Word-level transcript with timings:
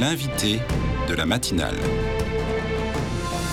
L'invité 0.00 0.60
de 1.08 1.14
la 1.14 1.26
matinale. 1.26 1.74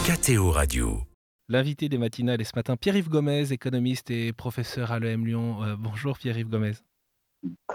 KTO 0.05 0.51
Radio. 0.51 1.01
L'invité 1.49 1.89
des 1.89 1.97
matinales 1.97 2.39
est 2.39 2.43
ce 2.43 2.55
matin 2.55 2.77
Pierre-Yves 2.77 3.09
Gomez, 3.09 3.51
économiste 3.51 4.11
et 4.11 4.31
professeur 4.31 4.91
à 4.91 4.99
l'EM 4.99 5.25
Lyon. 5.25 5.63
Euh, 5.63 5.75
bonjour 5.75 6.19
Pierre-Yves 6.19 6.49
Gomez. 6.49 6.73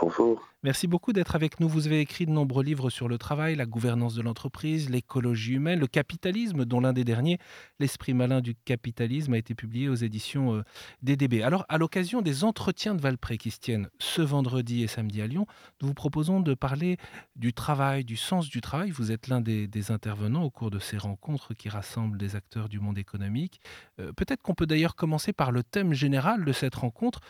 Bonjour. 0.00 0.42
Merci 0.62 0.86
beaucoup 0.86 1.12
d'être 1.12 1.36
avec 1.36 1.58
nous. 1.58 1.68
Vous 1.68 1.86
avez 1.86 2.00
écrit 2.00 2.26
de 2.26 2.30
nombreux 2.30 2.62
livres 2.62 2.90
sur 2.90 3.08
le 3.08 3.16
travail, 3.16 3.56
la 3.56 3.66
gouvernance 3.66 4.14
de 4.14 4.22
l'entreprise, 4.22 4.90
l'écologie 4.90 5.54
humaine, 5.54 5.78
le 5.78 5.86
capitalisme, 5.86 6.64
dont 6.64 6.80
l'un 6.80 6.92
des 6.92 7.04
derniers, 7.04 7.38
L'esprit 7.78 8.12
malin 8.12 8.40
du 8.40 8.54
capitalisme, 8.54 9.32
a 9.32 9.38
été 9.38 9.54
publié 9.54 9.88
aux 9.88 9.94
éditions 9.94 10.56
euh, 10.56 10.62
DDB. 11.02 11.42
Alors, 11.42 11.64
à 11.68 11.78
l'occasion 11.78 12.20
des 12.20 12.44
entretiens 12.44 12.94
de 12.94 13.00
Valpré 13.00 13.38
qui 13.38 13.50
se 13.50 13.58
tiennent 13.58 13.88
ce 13.98 14.20
vendredi 14.20 14.82
et 14.82 14.86
samedi 14.86 15.22
à 15.22 15.26
Lyon, 15.26 15.46
nous 15.80 15.88
vous 15.88 15.94
proposons 15.94 16.40
de 16.40 16.54
parler 16.54 16.98
du 17.36 17.54
travail, 17.54 18.04
du 18.04 18.16
sens 18.16 18.48
du 18.48 18.60
travail. 18.60 18.90
Vous 18.90 19.12
êtes 19.12 19.28
l'un 19.28 19.40
des, 19.40 19.68
intervenants 19.90 20.42
au 20.42 20.50
cours 20.50 20.70
de 20.70 20.78
ces 20.78 20.98
rencontres 20.98 21.54
qui 21.54 21.68
rassemblent 21.70 22.18
des 22.18 22.36
acteurs 22.36 22.68
du 22.68 22.80
monde 22.80 22.98
économique. 22.98 23.60
Euh, 23.98 24.12
peut-être 24.12 24.42
qu'on 24.42 24.54
peut 24.54 24.66
d'ailleurs 24.66 24.94
commencer 24.94 25.32
par 25.32 25.52
le 25.52 25.62
thème 25.62 25.94
général 25.94 26.44
de 26.44 26.52
cette 26.52 26.74
rencontre 26.74 27.20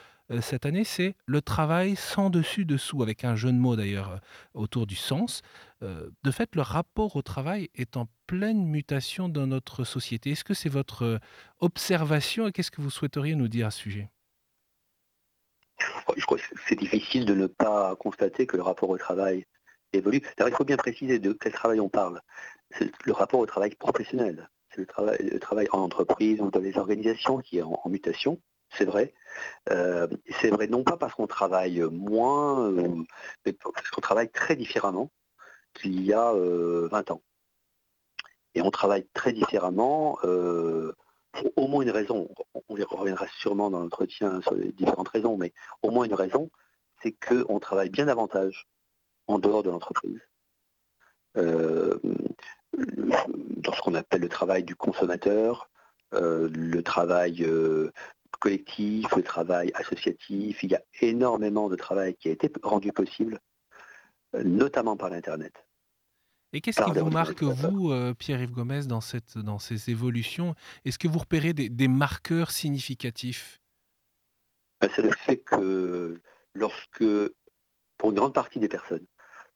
cette 0.40 0.64
année, 0.64 0.84
c'est 0.84 1.14
le 1.26 1.42
travail 1.42 1.96
sans 1.96 2.30
dessus-dessous, 2.30 3.02
avec 3.02 3.24
un 3.24 3.34
jeu 3.34 3.50
de 3.50 3.58
mots 3.58 3.74
d'ailleurs 3.74 4.12
euh, 4.12 4.18
autour 4.54 4.86
du 4.86 4.94
sens. 4.94 5.42
Euh, 5.82 6.08
de 6.22 6.30
fait, 6.30 6.54
le 6.54 6.62
rapport 6.62 7.16
au 7.16 7.22
travail 7.22 7.68
est 7.74 7.96
en 7.96 8.06
pleine 8.28 8.64
mutation 8.64 9.28
dans 9.28 9.48
notre 9.48 9.82
société. 9.82 10.30
Est-ce 10.30 10.44
que 10.44 10.54
c'est 10.54 10.68
votre 10.68 11.18
observation 11.58 12.46
et 12.46 12.52
qu'est-ce 12.52 12.70
que 12.70 12.80
vous 12.80 12.90
souhaiteriez 12.90 13.34
nous 13.34 13.48
dire 13.48 13.66
à 13.66 13.70
ce 13.72 13.80
sujet? 13.80 14.08
Je 16.16 16.24
crois 16.24 16.38
que 16.38 16.44
c'est 16.68 16.78
difficile 16.78 17.24
de 17.24 17.34
ne 17.34 17.46
pas 17.46 17.96
constater 17.96 18.46
que 18.46 18.56
le 18.56 18.62
rapport 18.62 18.90
au 18.90 18.98
travail 18.98 19.46
évolue. 19.92 20.22
il 20.38 20.54
faut 20.54 20.64
bien 20.64 20.76
préciser 20.76 21.18
de 21.18 21.32
quel 21.32 21.52
travail 21.52 21.80
on 21.80 21.88
parle. 21.88 22.20
C'est 22.78 22.92
le 23.04 23.12
rapport 23.12 23.40
au 23.40 23.46
travail 23.46 23.74
professionnel. 23.74 24.48
C'est 24.70 24.82
le 24.82 25.40
travail, 25.40 25.66
en 25.72 25.80
entreprise 25.80 26.40
ou 26.40 26.50
dans 26.50 26.60
les 26.60 26.76
organisations 26.78 27.38
qui 27.38 27.58
est 27.58 27.62
en 27.62 27.88
mutation 27.88 28.40
c'est 28.72 28.84
vrai. 28.84 29.14
Euh, 29.70 30.06
c'est 30.40 30.50
vrai 30.50 30.66
non 30.66 30.84
pas 30.84 30.96
parce 30.96 31.14
qu'on 31.14 31.26
travaille 31.26 31.80
moins, 31.80 32.70
euh, 32.70 33.04
mais 33.44 33.52
parce 33.52 33.90
qu'on 33.90 34.00
travaille 34.00 34.30
très 34.30 34.56
différemment 34.56 35.10
qu'il 35.74 36.02
y 36.02 36.12
a 36.12 36.32
20 36.32 36.38
euh, 36.38 36.88
ans. 37.10 37.22
Et 38.54 38.62
on 38.62 38.70
travaille 38.70 39.06
très 39.14 39.32
différemment 39.32 40.18
pour 41.32 41.52
au 41.56 41.68
moins 41.68 41.82
une 41.82 41.90
raison. 41.90 42.28
On 42.68 42.76
y 42.76 42.82
reviendra 42.82 43.26
sûrement 43.38 43.70
dans 43.70 43.80
l'entretien 43.80 44.40
sur 44.42 44.54
les 44.54 44.72
différentes 44.72 45.08
raisons, 45.08 45.36
mais 45.36 45.52
au 45.82 45.90
moins 45.90 46.04
une 46.04 46.14
raison, 46.14 46.50
c'est 47.02 47.12
qu'on 47.12 47.60
travaille 47.60 47.90
bien 47.90 48.06
davantage 48.06 48.66
en 49.28 49.38
dehors 49.38 49.62
de 49.62 49.70
l'entreprise. 49.70 50.20
dans 51.34 52.02
ce 53.72 53.80
qu'on 53.82 53.94
appelle 53.94 54.22
le 54.22 54.28
travail 54.28 54.64
du 54.64 54.74
consommateur, 54.74 55.70
le 56.10 56.80
travail 56.80 57.46
collectif, 58.38 59.06
le 59.16 59.22
travail 59.22 59.70
associatif. 59.74 60.62
Il 60.62 60.70
y 60.70 60.74
a 60.74 60.82
énormément 61.00 61.68
de 61.68 61.76
travail 61.76 62.14
qui 62.14 62.28
a 62.28 62.32
été 62.32 62.50
rendu 62.62 62.92
possible, 62.92 63.40
euh, 64.34 64.42
notamment 64.44 64.96
par 64.96 65.10
l'Internet. 65.10 65.52
Et 66.52 66.60
qu'est-ce 66.60 66.82
qui 66.82 66.98
vous 66.98 67.10
marque, 67.10 67.42
vous, 67.42 67.92
euh, 67.92 68.12
Pierre-Yves 68.12 68.50
Gomez, 68.50 68.86
dans, 68.86 69.00
cette, 69.00 69.38
dans 69.38 69.60
ces 69.60 69.90
évolutions? 69.90 70.54
Est-ce 70.84 70.98
que 70.98 71.06
vous 71.06 71.20
repérez 71.20 71.52
des, 71.52 71.88
marqueurs 71.88 72.50
significatifs? 72.50 73.60
Ben, 74.80 74.90
C'est 74.94 75.02
le 75.02 75.12
fait 75.12 75.36
que 75.36 76.20
lorsque, 76.54 77.04
pour 77.98 78.10
une 78.10 78.16
grande 78.16 78.34
partie 78.34 78.58
des 78.58 78.68
personnes, 78.68 79.06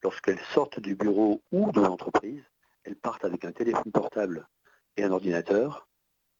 lorsqu'elles 0.03 0.39
sortent 0.53 0.79
du 0.79 0.95
bureau 0.95 1.41
ou 1.51 1.71
de 1.71 1.81
l'entreprise, 1.81 2.43
elles 2.85 2.95
partent 2.95 3.25
avec 3.25 3.43
un 3.43 3.51
téléphone 3.51 3.91
portable 3.91 4.47
et 4.95 5.03
un 5.03 5.11
ordinateur 5.11 5.89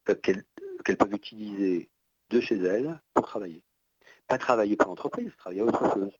euh, 0.08 0.16
qu'elles 0.16 0.98
peuvent 0.98 1.14
utiliser 1.14 1.90
de 2.36 2.42
chez 2.42 2.58
elle 2.58 3.00
pour 3.14 3.26
travailler. 3.26 3.64
Pas 4.28 4.38
travailler 4.38 4.76
pour 4.76 4.90
l'entreprise, 4.90 5.32
travailler 5.38 5.62
autre 5.62 5.94
chose. 5.94 6.12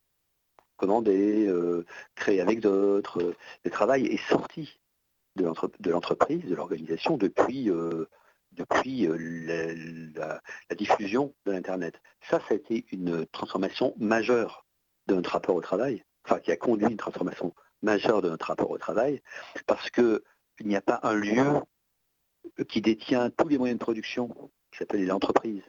Commander, 0.76 1.46
euh, 1.46 1.84
créer 2.14 2.40
avec 2.40 2.60
d'autres. 2.60 3.22
Euh, 3.22 3.36
le 3.64 3.70
travail 3.70 4.06
est 4.06 4.28
sorti 4.28 4.80
de 5.36 5.90
l'entreprise, 5.90 6.44
de 6.44 6.54
l'organisation 6.54 7.18
depuis, 7.18 7.70
euh, 7.70 8.06
depuis 8.52 9.06
la, 9.06 10.40
diffusion 10.74 11.34
de 11.44 11.52
l'Internet. 11.52 12.00
Ça, 12.30 12.40
ça 12.40 12.46
a 12.50 12.54
été 12.54 12.86
une 12.90 13.26
transformation 13.26 13.94
majeure 13.98 14.66
de 15.08 15.14
notre 15.14 15.32
rapport 15.32 15.54
au 15.54 15.60
travail, 15.60 16.04
enfin 16.24 16.40
qui 16.40 16.52
a 16.52 16.56
conduit 16.56 16.88
une 16.88 16.96
transformation 16.96 17.54
majeure 17.82 18.22
de 18.22 18.30
notre 18.30 18.46
rapport 18.46 18.70
au 18.70 18.78
travail, 18.78 19.20
parce 19.66 19.90
qu'il 19.90 20.20
n'y 20.64 20.76
a 20.76 20.80
pas 20.80 21.00
un 21.02 21.14
lieu 21.14 21.60
qui 22.68 22.80
détient 22.80 23.28
tous 23.30 23.48
les 23.48 23.58
moyens 23.58 23.78
de 23.78 23.84
production, 23.84 24.28
qui 24.70 24.78
s'appelle 24.78 25.06
l'entreprise 25.06 25.62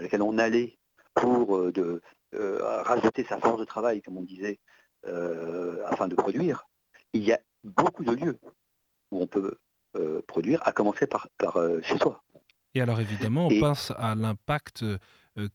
dans 0.00 0.04
lesquels 0.04 0.22
on 0.22 0.38
allait 0.38 0.78
pour 1.14 1.58
euh, 1.58 1.72
de, 1.72 2.00
euh, 2.34 2.82
rajouter 2.82 3.22
sa 3.24 3.38
force 3.38 3.60
de 3.60 3.66
travail, 3.66 4.00
comme 4.00 4.16
on 4.16 4.22
disait, 4.22 4.58
euh, 5.06 5.84
afin 5.86 6.08
de 6.08 6.14
produire, 6.14 6.66
il 7.12 7.22
y 7.22 7.32
a 7.32 7.40
beaucoup 7.64 8.02
de 8.02 8.12
lieux 8.12 8.38
où 9.10 9.22
on 9.22 9.26
peut 9.26 9.56
produire, 10.28 10.62
à 10.64 10.72
commencer 10.72 11.08
par, 11.08 11.28
chez 11.82 11.98
soi. 11.98 12.22
Et 12.74 12.80
alors 12.80 13.00
évidemment, 13.00 13.48
on 13.48 13.58
pense 13.58 13.92
à 13.96 14.14
l'impact 14.14 14.84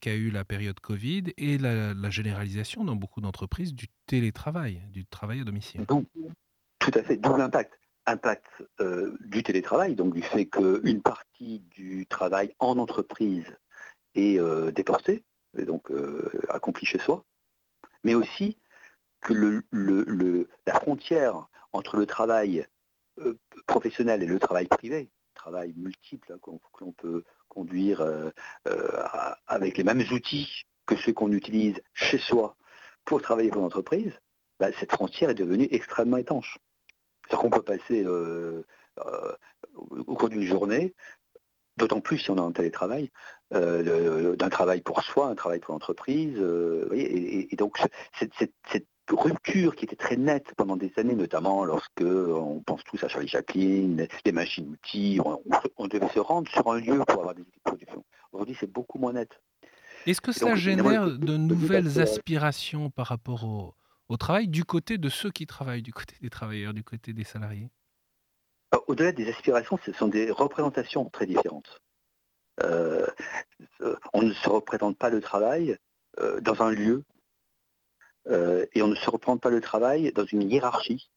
qu'a 0.01 0.13
eu 0.13 0.29
la 0.29 0.43
période 0.43 0.77
Covid 0.81 1.31
et 1.37 1.57
la, 1.57 2.09
généralisation 2.09 2.83
dans 2.83 2.97
beaucoup 2.97 3.21
d'entreprises 3.21 3.73
du 3.73 3.87
télétravail, 4.07 4.81
du 4.91 5.05
travail 5.05 5.39
à 5.39 5.43
domicile. 5.45 5.85
tout 5.87 6.91
à 6.93 7.03
fait, 7.03 7.15
d'où 7.15 7.37
l'impact. 7.37 7.79
Impact 8.07 8.45
du 9.21 9.41
télétravail, 9.41 9.95
donc 9.95 10.13
du 10.13 10.21
fait 10.21 10.47
qu'une 10.47 11.01
partie 11.01 11.59
du 11.71 12.05
travail 12.07 12.53
en 12.59 12.77
entreprise 12.77 13.55
et 14.15 14.39
euh, 14.39 14.71
déporté, 14.71 15.23
et 15.57 15.65
donc 15.65 15.91
euh, 15.91 16.31
accompli 16.49 16.85
chez 16.85 16.99
soi, 16.99 17.23
mais 18.03 18.15
aussi 18.15 18.57
que 19.21 19.33
la 20.65 20.73
frontière 20.73 21.47
entre 21.73 21.97
le 21.97 22.05
travail 22.05 22.65
euh, 23.19 23.37
professionnel 23.67 24.23
et 24.23 24.27
le 24.27 24.39
travail 24.39 24.67
privé, 24.67 25.09
travail 25.33 25.73
multiple 25.75 26.33
hein, 26.33 26.39
que 26.41 26.83
l'on 26.83 26.91
peut 26.91 27.23
conduire 27.49 28.05
avec 29.47 29.77
les 29.77 29.83
mêmes 29.83 30.03
outils 30.11 30.65
que 30.85 30.95
ceux 30.97 31.13
qu'on 31.13 31.31
utilise 31.31 31.81
chez 31.93 32.17
soi 32.17 32.55
pour 33.05 33.21
travailler 33.21 33.49
pour 33.49 33.61
l'entreprise, 33.61 34.11
bah, 34.59 34.71
cette 34.79 34.91
frontière 34.91 35.29
est 35.29 35.35
devenue 35.35 35.67
extrêmement 35.71 36.17
étanche. 36.17 36.57
C'est-à-dire 37.23 37.39
qu'on 37.39 37.49
peut 37.49 37.61
passer 37.61 38.05
au 38.05 40.15
cours 40.15 40.29
d'une 40.29 40.43
journée 40.43 40.93
D'autant 41.77 41.99
plus 41.99 42.19
si 42.19 42.31
on 42.31 42.37
a 42.37 42.41
un 42.41 42.53
télétravail, 42.53 43.11
euh, 43.53 44.35
d'un 44.35 44.49
travail 44.49 44.81
pour 44.81 45.03
soi, 45.03 45.27
un 45.27 45.35
travail 45.35 45.59
pour 45.59 45.73
l'entreprise. 45.73 46.35
Euh, 46.37 46.89
et, 46.93 47.55
donc 47.55 47.79
cette, 48.17 48.33
rupture 49.11 49.75
qui 49.75 49.85
était 49.85 49.95
très 49.95 50.17
nette 50.17 50.55
pendant 50.57 50.75
des 50.75 50.91
années, 50.97 51.13
notamment 51.13 51.63
lorsque 51.63 52.01
on 52.01 52.63
pense 52.65 52.83
tous 52.85 53.03
à 53.03 53.07
Charlie 53.07 53.27
Chaplin, 53.27 53.97
les 54.25 54.31
machines-outils, 54.31 55.19
on, 55.77 55.87
devait 55.87 56.09
se 56.09 56.17
rendre 56.17 56.49
sur 56.49 56.67
un 56.71 56.79
lieu 56.79 56.97
pour 57.07 57.19
avoir 57.19 57.35
des 57.35 57.43
outils 57.43 57.59
de 57.63 57.69
production. 57.69 58.03
Aujourd'hui, 58.31 58.57
c'est 58.59 58.71
beaucoup 58.71 58.97
moins 58.97 59.13
net. 59.13 59.29
Est-ce 60.07 60.21
que 60.21 60.31
ça 60.31 60.55
génère 60.55 61.05
de 61.05 61.37
nouvelles 61.37 62.01
aspirations 62.01 62.89
par 62.89 63.05
rapport 63.05 63.43
au, 63.43 63.75
au 64.09 64.17
travail 64.17 64.47
du 64.47 64.65
côté 64.65 64.97
de 64.97 65.09
ceux 65.09 65.29
qui 65.29 65.45
travaillent, 65.45 65.83
du 65.83 65.93
côté 65.93 66.15
des 66.19 66.31
travailleurs, 66.31 66.73
du 66.73 66.83
côté 66.83 67.13
des 67.13 67.23
salariés? 67.23 67.69
Au-delà 68.87 69.11
des 69.11 69.29
aspirations, 69.29 69.77
ce 69.85 69.93
sont 69.93 70.07
des 70.07 70.31
représentations 70.31 71.09
très 71.09 71.27
différentes. 71.27 71.79
Euh, 72.63 73.07
on 74.13 74.21
ne 74.21 74.33
se 74.33 74.49
représente 74.49 74.97
pas 74.97 75.09
le 75.09 75.21
travail 75.21 75.77
euh, 76.19 76.39
dans 76.41 76.61
un 76.61 76.71
lieu 76.71 77.03
euh, 78.27 78.65
et 78.73 78.81
on 78.81 78.87
ne 78.87 78.95
se 78.95 79.09
représente 79.09 79.41
pas 79.41 79.49
le 79.49 79.61
travail 79.61 80.11
dans 80.13 80.25
une 80.25 80.41
hiérarchie 80.41 81.09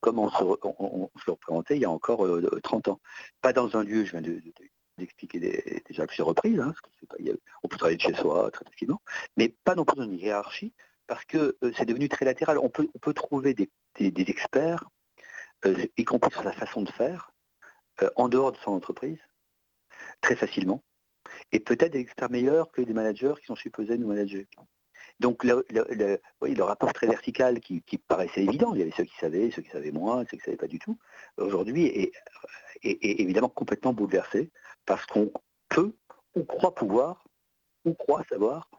comme 0.00 0.18
on 0.18 0.28
se, 0.28 0.42
le 0.42 1.32
représentait 1.32 1.76
il 1.76 1.80
y 1.80 1.86
a 1.86 1.90
encore 1.90 2.28
30 2.62 2.88
ans. 2.88 3.00
Pas 3.40 3.54
dans 3.54 3.74
un 3.74 3.82
lieu, 3.82 4.04
je 4.04 4.10
viens 4.10 4.20
d'expliquer 4.98 5.82
déjà 5.88 6.06
plusieurs 6.06 6.26
reprises, 6.26 6.60
hein, 6.60 6.74
on 7.62 7.68
peut 7.68 7.78
travailler 7.78 7.96
de 7.96 8.02
chez 8.02 8.12
soi 8.12 8.50
très 8.50 8.66
facilement, 8.66 9.00
mais 9.38 9.48
pas 9.64 9.74
non 9.74 9.86
plus 9.86 9.96
dans 9.96 10.04
une 10.04 10.18
hiérarchie, 10.18 10.74
parce 11.06 11.24
que 11.24 11.56
c'est 11.74 11.86
devenu 11.86 12.10
très 12.10 12.26
latéral. 12.26 12.58
On 12.58 12.68
peut, 12.68 13.14
trouver 13.14 13.54
des 13.54 13.70
experts 13.98 14.84
euh, 15.66 15.86
y 15.96 16.04
compris 16.04 16.30
sur 16.30 16.42
sa 16.42 16.52
façon 16.52 16.82
de 16.82 16.90
faire, 16.90 17.32
euh, 18.02 18.10
en 18.16 18.28
dehors 18.28 18.52
de 18.52 18.58
son 18.58 18.72
entreprise, 18.72 19.18
très 20.24 20.36
facilement, 20.36 20.82
et 21.52 21.60
peut-être 21.60 21.94
experts 21.94 22.30
meilleurs 22.30 22.72
que 22.72 22.80
des 22.80 22.94
managers 22.94 23.34
qui 23.38 23.44
sont 23.44 23.56
supposés 23.56 23.98
nous 23.98 24.08
manager. 24.08 24.44
Donc 25.20 25.44
le, 25.44 26.62
rapport 26.62 26.94
très 26.94 27.06
vertical 27.06 27.60
qui, 27.60 27.82
paraissait 28.08 28.42
évident, 28.42 28.72
il 28.72 28.80
y 28.80 28.82
avait 28.82 28.96
ceux 28.96 29.04
qui 29.04 29.16
savaient, 29.16 29.50
ceux 29.50 29.60
qui 29.60 29.68
savaient 29.68 29.92
moins, 29.92 30.20
ceux 30.22 30.30
qui 30.30 30.36
ne 30.38 30.42
savaient 30.44 30.56
pas 30.56 30.66
du 30.66 30.78
tout, 30.78 30.98
aujourd'hui 31.36 31.86
est, 31.86 32.12
évidemment 32.82 33.50
complètement 33.50 33.92
bouleversé 33.92 34.50
parce 34.86 35.04
qu'on 35.04 35.30
peut 35.68 35.94
ou 36.34 36.44
croit 36.44 36.74
pouvoir 36.74 37.24
ou 37.84 37.92
croit 37.92 38.24
savoir 38.24 38.70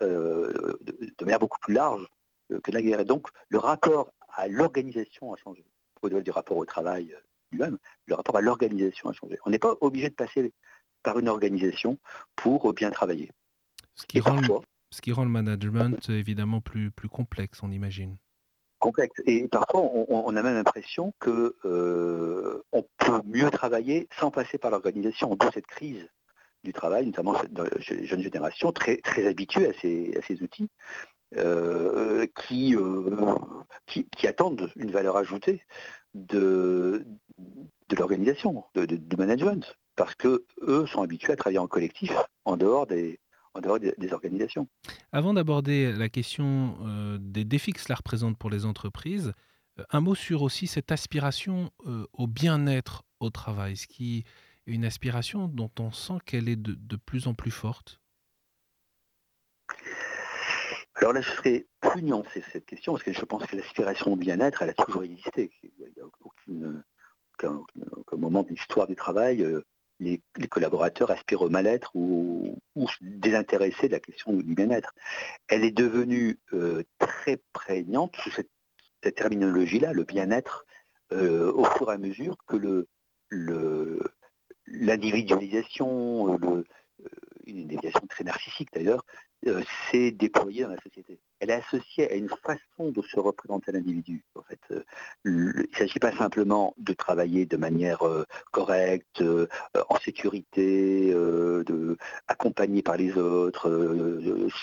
euh, 0.00 0.78
de, 0.80 1.24
manière 1.24 1.38
beaucoup 1.38 1.58
plus 1.60 1.74
large 1.74 2.06
que 2.62 2.70
la 2.70 2.80
guerre. 2.80 3.00
Et 3.00 3.04
donc 3.04 3.28
le 3.50 3.58
rapport 3.58 4.10
à 4.30 4.48
l'organisation 4.48 5.34
a 5.34 5.36
changé 5.36 5.64
au-delà 6.00 6.22
du 6.22 6.30
rapport 6.30 6.56
au 6.56 6.64
travail 6.64 7.14
lui-même, 7.52 7.78
le 8.06 8.14
rapport 8.14 8.36
à 8.36 8.40
l'organisation 8.40 9.08
a 9.08 9.12
changé. 9.12 9.38
On 9.44 9.50
n'est 9.50 9.58
pas 9.58 9.76
obligé 9.80 10.08
de 10.10 10.14
passer 10.14 10.52
par 11.02 11.18
une 11.18 11.28
organisation 11.28 11.98
pour 12.36 12.72
bien 12.72 12.90
travailler. 12.90 13.30
Ce 13.94 14.06
qui, 14.06 14.20
rend, 14.20 14.40
le, 14.40 14.48
ce 14.90 15.00
qui 15.00 15.12
rend 15.12 15.24
le 15.24 15.30
management 15.30 16.08
évidemment 16.08 16.60
plus, 16.60 16.90
plus 16.90 17.08
complexe, 17.08 17.62
on 17.62 17.70
imagine. 17.70 18.16
Complexe. 18.78 19.20
Et 19.26 19.48
parfois, 19.48 19.80
on, 19.82 20.36
a 20.36 20.42
même 20.42 20.54
l'impression 20.54 21.12
que 21.18 21.56
euh, 21.64 22.62
on 22.72 22.86
peut 22.98 23.20
mieux 23.24 23.50
travailler 23.50 24.06
sans 24.20 24.30
passer 24.30 24.56
par 24.56 24.70
l'organisation. 24.70 25.34
D'où 25.34 25.50
cette 25.52 25.66
crise 25.66 26.08
du 26.62 26.72
travail, 26.72 27.06
notamment 27.06 27.34
dans 27.50 27.64
la 27.64 27.70
jeune 27.80 28.22
génération, 28.22 28.70
très, 28.70 28.98
très 28.98 29.26
habituée 29.26 29.68
à 29.68 29.72
ces, 29.80 30.16
à 30.16 30.22
ces 30.22 30.42
outils, 30.42 30.70
euh, 31.36 32.26
qui, 32.46 32.76
euh, 32.76 33.44
qui, 33.86 34.08
qui, 34.08 34.26
attendent 34.26 34.70
une 34.76 34.92
valeur 34.92 35.16
ajoutée 35.16 35.60
de, 36.14 37.04
de 37.88 37.96
l'organisation, 37.96 38.64
de, 38.74 38.86
du 38.86 39.16
management, 39.16 39.76
parce 39.98 40.14
que 40.14 40.46
eux 40.62 40.86
sont 40.86 41.02
habitués 41.02 41.32
à 41.32 41.36
travailler 41.36 41.58
en 41.58 41.66
collectif 41.66 42.12
en 42.44 42.56
dehors 42.56 42.86
des, 42.86 43.18
en 43.54 43.60
dehors 43.60 43.80
des, 43.80 44.12
organisations. 44.12 44.68
Avant 45.10 45.34
d'aborder 45.34 45.92
la 45.92 46.08
question 46.08 46.78
euh, 46.86 47.18
des 47.20 47.44
défis 47.44 47.72
que 47.72 47.80
cela 47.80 47.96
représente 47.96 48.38
pour 48.38 48.48
les 48.48 48.64
entreprises, 48.64 49.32
euh, 49.80 49.84
un 49.90 50.00
mot 50.00 50.14
sur 50.14 50.42
aussi 50.42 50.68
cette 50.68 50.92
aspiration 50.92 51.72
euh, 51.86 52.06
au 52.12 52.28
bien-être 52.28 53.02
au 53.18 53.30
travail, 53.30 53.76
ce 53.76 53.88
qui 53.88 54.18
est 54.18 54.24
une 54.66 54.84
aspiration 54.84 55.48
dont 55.48 55.70
on 55.80 55.90
sent 55.90 56.18
qu'elle 56.24 56.48
est 56.48 56.56
de, 56.56 56.74
de, 56.78 56.96
plus 56.96 57.26
en 57.26 57.34
plus 57.34 57.50
forte. 57.50 58.00
Alors 60.94 61.12
là, 61.12 61.20
je 61.20 61.30
serais 61.30 61.66
plus 61.80 62.02
nuancé 62.02 62.44
cette 62.52 62.66
question, 62.66 62.92
parce 62.92 63.02
que 63.02 63.12
je 63.12 63.24
pense 63.24 63.44
que 63.46 63.56
l'aspiration 63.56 64.12
au 64.12 64.16
bien-être, 64.16 64.62
elle 64.62 64.70
a 64.70 64.74
toujours 64.74 65.02
existé. 65.02 65.50
Il 65.64 65.70
n'y 65.78 66.02
a 66.02 66.06
aucune, 66.20 66.84
aucun, 67.34 68.16
moment 68.16 68.44
de 68.44 68.50
l'histoire 68.50 68.86
du 68.86 68.94
travail 68.94 69.44
les, 70.00 70.20
collaborateurs 70.48 71.10
aspirent 71.10 71.42
au 71.42 71.48
mal-être 71.48 71.90
ou, 71.94 72.56
désintéressés 73.00 73.88
de 73.88 73.92
la 73.92 74.00
question 74.00 74.32
du 74.32 74.54
bien-être. 74.54 74.94
Elle 75.48 75.64
est 75.64 75.70
devenue 75.70 76.38
euh, 76.52 76.82
très 76.98 77.38
prégnante 77.52 78.16
sous 78.16 78.30
cette, 78.30 78.50
terminologie-là, 79.14 79.92
le 79.92 80.04
bien-être, 80.04 80.66
euh, 81.12 81.52
au 81.52 81.64
fur 81.64 81.90
et 81.90 81.94
à 81.94 81.98
mesure 81.98 82.36
que 82.46 82.86
l'individualisation, 84.66 86.36
le, 86.36 86.64
une 87.48 87.66
déviation 87.66 88.06
très 88.08 88.24
narcissique 88.24 88.68
d'ailleurs, 88.72 89.04
euh, 89.46 89.62
s'est 89.90 90.10
déployée 90.10 90.64
dans 90.64 90.70
la 90.70 90.80
société. 90.82 91.20
Elle 91.40 91.50
est 91.50 91.54
associée 91.54 92.10
à 92.10 92.14
une 92.14 92.28
façon 92.28 92.90
de 92.90 93.02
se 93.02 93.18
représenter 93.18 93.72
l'individu. 93.72 94.24
En 94.34 94.42
fait, 94.42 94.60
euh, 94.70 94.84
il 95.24 95.32
ne 95.32 95.76
s'agit 95.76 95.98
pas 95.98 96.12
simplement 96.12 96.74
de 96.76 96.92
travailler 96.92 97.46
de 97.46 97.56
manière 97.56 98.06
euh, 98.06 98.24
correcte, 98.50 99.22
en 99.88 99.96
sécurité, 100.00 101.12
de, 101.12 101.96
accompagné 102.26 102.82
par 102.82 102.96
les 102.96 103.16
autres, 103.16 103.70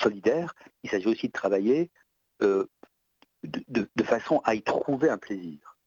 solidaire. 0.02 0.54
Il 0.84 0.90
s'agit 0.90 1.08
aussi 1.08 1.28
de 1.28 1.34
travailler 1.34 1.90
de, 2.42 2.68
façon 4.04 4.42
à 4.44 4.56
y 4.56 4.62
trouver 4.62 5.10
un 5.10 5.18
plaisir. 5.18 5.78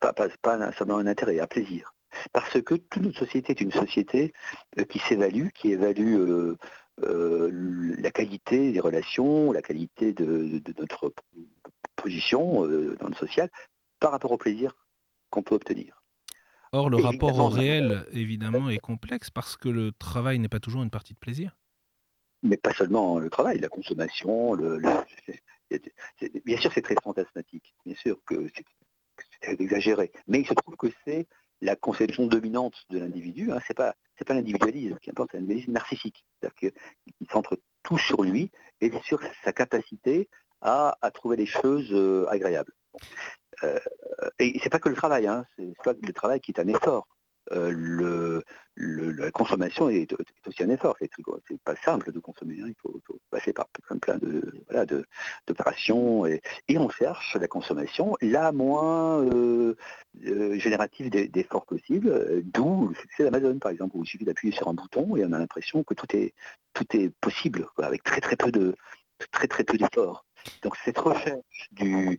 Pas, 0.00 0.12
pas, 0.12 0.28
pas 0.28 0.72
seulement 0.72 0.98
un 0.98 1.06
intérêt, 1.06 1.40
un 1.40 1.46
plaisir. 1.46 1.92
Parce 2.32 2.60
que 2.62 2.74
toute 2.74 3.02
notre 3.02 3.18
société 3.18 3.52
est 3.52 3.60
une 3.60 3.72
société 3.72 4.32
euh, 4.78 4.84
qui 4.84 4.98
s'évalue, 4.98 5.48
qui 5.54 5.72
évalue 5.72 6.16
euh, 6.16 6.56
euh, 7.02 7.94
la 7.98 8.10
qualité 8.10 8.72
des 8.72 8.80
relations, 8.80 9.52
la 9.52 9.62
qualité 9.62 10.12
de, 10.12 10.60
notre 10.78 11.12
position 11.96 12.62
dans 12.62 13.08
le 13.08 13.14
social 13.14 13.50
par 14.00 14.10
rapport 14.10 14.32
au 14.32 14.38
plaisir 14.38 14.74
qu'on 15.30 15.42
peut 15.42 15.54
obtenir. 15.54 16.02
Or, 16.72 16.88
le 16.88 16.96
rapport 16.96 17.38
au 17.38 17.48
réel, 17.48 18.06
évidemment, 18.12 18.70
est 18.70 18.78
complexe 18.78 19.30
parce 19.30 19.56
que 19.56 19.68
le 19.68 19.92
travail 19.92 20.38
n'est 20.38 20.48
pas 20.48 20.60
toujours 20.60 20.82
une 20.82 20.90
partie 20.90 21.12
de 21.12 21.18
plaisir. 21.18 21.56
Mais 22.42 22.56
pas 22.56 22.72
seulement 22.72 23.18
le 23.18 23.30
travail, 23.30 23.60
la 23.60 23.68
consommation, 23.68 24.54
le, 24.54 24.80
bien 26.44 26.56
sûr 26.58 26.72
c'est 26.72 26.82
très 26.82 26.96
fantasmatique, 27.02 27.74
bien 27.86 27.94
sûr 27.94 28.18
que 28.24 28.48
c'est 29.40 29.60
exagéré, 29.60 30.10
mais 30.26 30.40
il 30.40 30.46
se 30.46 30.54
trouve 30.54 30.76
que 30.76 30.88
c'est 31.04 31.28
la 31.62 31.76
conception 31.76 32.26
dominante 32.26 32.84
de 32.90 32.98
l'individu, 32.98 33.52
hein, 33.52 33.58
c'est 33.66 33.74
pas 33.74 33.94
l'individualisme 34.28 34.98
qui 35.00 35.10
importe, 35.10 35.30
c'est 35.30 35.38
l'individualisme 35.38 35.72
narcissique, 35.72 36.24
c'est-à-dire 36.40 36.72
qu'il 37.18 37.28
centre 37.30 37.58
tout 37.82 37.98
sur 37.98 38.22
lui 38.22 38.50
et 38.80 38.92
sur 39.04 39.20
sa 39.44 39.52
capacité 39.52 40.28
à, 40.60 40.96
trouver 41.14 41.36
des 41.36 41.46
choses 41.46 41.92
euh, 41.92 42.26
agréables. 42.28 42.72
Euh, 43.64 43.78
et 44.38 44.58
c'est 44.62 44.70
pas 44.70 44.78
que 44.78 44.88
le 44.88 44.94
travail, 44.94 45.26
hein, 45.26 45.44
c'est 45.56 45.74
pas 45.82 45.92
le 45.92 46.12
travail 46.12 46.40
qui 46.40 46.52
est 46.52 46.60
un 46.60 46.68
effort. 46.68 47.06
Euh, 47.52 48.40
la 48.76 49.30
consommation 49.30 49.90
est, 49.90 50.14
aussi 50.46 50.62
un 50.62 50.70
effort. 50.70 50.96
C'est 51.00 51.60
pas 51.62 51.76
simple 51.76 52.10
de 52.10 52.18
consommer. 52.18 52.58
Hein. 52.62 52.68
Il 52.68 52.74
faut, 52.80 53.00
passer 53.30 53.52
par 53.52 53.66
plein, 54.00 54.18
de 54.18 54.64
voilà, 54.68 54.86
d'opérations 55.46 56.26
et, 56.26 56.40
on 56.76 56.88
cherche 56.88 57.36
la 57.36 57.48
consommation 57.48 58.16
la 58.20 58.50
moins 58.52 59.22
euh, 59.22 59.76
euh, 60.26 60.58
générative 60.58 61.10
d'efforts 61.10 61.66
possibles. 61.66 62.42
D'où 62.44 62.88
le 62.88 62.94
succès 62.94 63.24
d'Amazon, 63.24 63.58
par 63.58 63.72
exemple, 63.72 63.96
où 63.96 64.04
il 64.04 64.06
suffit 64.06 64.24
d'appuyer 64.24 64.54
sur 64.54 64.68
un 64.68 64.74
bouton 64.74 65.16
et 65.16 65.24
on 65.24 65.32
a 65.32 65.38
l'impression 65.38 65.84
que 65.84 65.94
tout 65.94 66.16
est 66.16 66.34
tout 66.72 66.86
est 66.96 67.10
possible 67.20 67.68
avec 67.78 68.02
très 68.02 68.20
très 68.20 68.36
peu 68.36 68.50
de 68.50 68.74
très 69.30 69.46
très 69.46 69.64
peu 69.64 69.76
d'efforts. 69.76 70.24
Donc 70.62 70.76
cette 70.84 70.98
recherche 70.98 71.68
du 71.72 72.18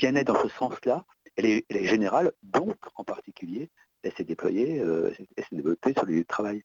bien-être 0.00 0.32
dans 0.32 0.42
ce 0.42 0.48
sens-là, 0.48 1.04
elle 1.36 1.46
est, 1.46 1.84
générale, 1.84 2.32
donc 2.42 2.76
en 2.94 3.04
particulier, 3.04 3.70
elle 4.02 4.12
s'est 4.12 4.24
déployée, 4.24 4.80
euh, 4.80 5.12
elle 5.36 5.44
s'est 5.44 5.56
développée 5.56 5.92
sur 5.92 6.06
le 6.06 6.24
travail. 6.24 6.62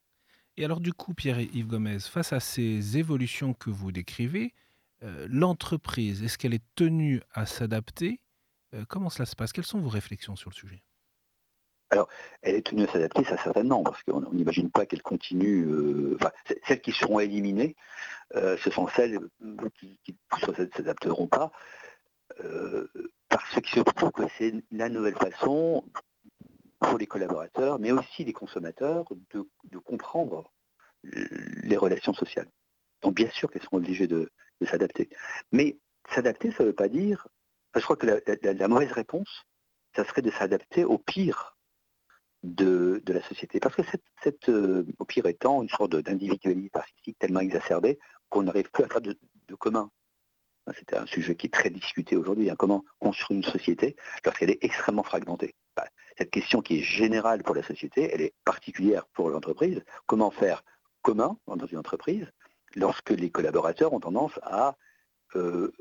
Et 0.58 0.66
alors 0.66 0.80
du 0.80 0.94
coup, 0.94 1.14
Pierre-Yves 1.14 1.68
Gomez, 1.68 2.00
face 2.00 2.34
à 2.34 2.40
ces 2.40 2.98
évolutions 2.98 3.54
que 3.54 3.70
vous 3.70 3.92
décrivez, 3.92 4.54
euh, 5.04 5.28
l'entreprise, 5.30 6.24
est-ce 6.24 6.38
qu'elle 6.38 6.54
est 6.54 6.64
tenue 6.76 7.22
à 7.34 7.46
s'adapter? 7.46 8.20
Euh, 8.74 8.84
Comment 8.88 9.10
cela 9.10 9.26
se 9.26 9.36
passe? 9.36 9.52
Quelles 9.52 9.66
sont 9.66 9.80
vos 9.80 9.90
réflexions 9.90 10.36
sur 10.36 10.50
le 10.50 10.56
sujet? 10.56 10.84
Alors, 11.90 12.08
elle 12.42 12.56
est 12.56 12.66
tenue 12.66 12.84
à 12.84 12.88
s'adapter, 12.88 13.26
ça 13.26 13.38
certainement, 13.38 13.84
parce 13.84 14.02
qu'on 14.04 14.22
n'imagine 14.32 14.72
pas 14.72 14.86
qu'elle 14.86 15.02
continue. 15.02 15.68
enfin, 16.16 16.32
celles 16.66 16.80
qui 16.80 16.94
seront 16.94 17.20
éliminées, 17.20 17.76
ce 18.34 18.70
sont 18.72 18.88
celles 18.88 19.20
qui 19.78 20.00
ne 20.48 20.66
s'adapteront 20.74 21.28
pas 21.28 21.52
parce 23.30 23.62
qu'il 23.62 23.80
se 23.80 23.80
trouve 23.80 24.12
que 24.12 24.24
c'est 24.38 24.54
la 24.72 24.90
nouvelle 24.90 25.16
façon 25.16 25.84
pour 26.80 26.98
les 26.98 27.08
collaborateurs, 27.08 27.80
mais 27.80 27.92
aussi 27.92 28.24
les 28.24 28.34
consommateurs, 28.34 29.06
de, 29.32 29.78
comprendre 29.78 30.52
les 31.04 31.78
relations 31.78 32.14
sociales. 32.14 32.50
Donc 33.02 33.16
bien 33.16 33.30
sûr 33.30 33.50
qu'elles 33.50 33.64
sont 33.64 33.78
obligées 33.78 34.08
de, 34.08 34.32
s'adapter. 34.66 35.10
Mais 35.52 35.78
s'adapter, 36.10 36.52
ça 36.52 36.64
ne 36.64 36.70
veut 36.70 36.76
pas 36.76 36.90
dire... 36.90 37.28
je 37.76 37.82
crois 37.82 37.96
que 37.96 38.06
la, 38.06 38.68
mauvaise 38.68 38.92
réponse, 38.92 39.46
ça 39.96 40.06
serait 40.06 40.22
de 40.22 40.32
s'adapter 40.32 40.84
au 40.84 40.98
pire 40.98 41.58
de, 42.44 43.02
la 43.08 43.22
société. 43.24 43.60
Parce 43.60 43.76
que 43.76 43.84
cette, 44.24 44.50
euh, 44.50 44.86
au 45.00 45.06
pire 45.06 45.26
étant 45.26 45.62
une 45.62 45.70
sorte 45.70 45.96
d'individualisme 45.96 46.78
artistique 46.78 47.18
tellement 47.20 47.40
exacerbé 47.40 48.00
qu'on 48.30 48.44
n'arrive 48.44 48.70
plus 48.72 48.84
à 48.84 48.88
faire 48.88 49.02
de 49.02 49.18
commun. 49.56 49.92
C'était 50.78 50.98
un 50.98 51.06
sujet 51.06 51.36
qui 51.36 51.48
est 51.48 51.52
très 51.52 51.70
discuté 51.70 52.16
aujourd'hui. 52.16 52.50
Hein. 52.50 52.56
Comment 52.58 52.84
construire 53.00 53.38
une 53.40 53.44
société 53.44 53.96
lorsqu'elle 54.24 54.52
est 54.52 54.64
extrêmement 54.64 55.04
fragmentée? 55.04 55.56
Bah, 55.76 55.88
Cette 56.18 56.30
question 56.30 56.62
qui 56.62 56.80
est 56.80 56.84
générale 56.84 57.44
pour 57.44 57.56
la 57.56 57.64
société, 57.64 58.10
elle 58.14 58.22
est 58.22 58.34
particulière 58.46 59.06
pour 59.14 59.30
l'entreprise. 59.30 59.84
Comment 60.06 60.32
faire 60.32 60.64
commun 61.02 61.38
dans 61.48 61.66
une 61.66 61.78
entreprise 61.78 62.28
lorsque 62.76 63.10
les 63.10 63.32
collaborateurs 63.32 63.94
ont 63.94 64.00
tendance 64.00 64.40
à, 64.44 64.78
euh, 65.36 65.72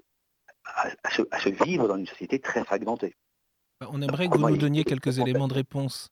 à, 0.64 1.10
se, 1.10 1.64
vivre 1.64 1.86
dans 1.86 1.96
une 1.96 2.06
société 2.06 2.40
très 2.40 2.64
fragmentée? 2.64 3.16
Bah, 3.80 3.88
On 3.92 4.00
aimerait 4.00 4.28
que 4.28 4.38
vous 4.38 4.48
nous 4.48 4.56
donniez 4.56 4.84
quelques 4.84 5.18
éléments 5.18 5.48
de 5.48 5.54
réponse. 5.54 6.10